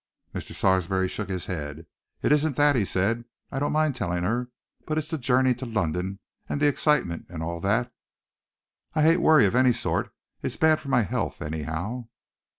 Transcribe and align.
Mr. 0.33 0.53
Sarsby 0.55 1.07
shook 1.07 1.29
his 1.29 1.45
head. 1.45 1.85
"It 2.23 2.31
isn't 2.31 2.55
that," 2.55 2.75
he 2.75 2.85
said. 2.85 3.23
"I 3.51 3.59
don't 3.59 3.71
mind 3.71 3.93
telling 3.93 4.23
her. 4.23 4.49
But 4.87 4.97
it's 4.97 5.11
the 5.11 5.17
journey 5.19 5.53
to 5.53 5.67
London, 5.67 6.17
and 6.49 6.59
the 6.59 6.65
excitement, 6.65 7.27
and 7.29 7.43
all 7.43 7.59
that. 7.61 7.93
I 8.95 9.03
hate 9.03 9.17
worry 9.17 9.45
of 9.45 9.53
any 9.53 9.73
sort. 9.73 10.11
It's 10.41 10.57
bad 10.57 10.79
for 10.79 10.87
my 10.89 11.03
health, 11.03 11.39
anyhow." 11.39 12.05